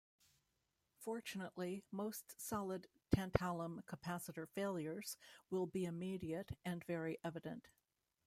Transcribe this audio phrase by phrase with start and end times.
[0.97, 5.15] Fortunately, most solid tantalum capacitor failures
[5.51, 7.67] will be immediate and very evident.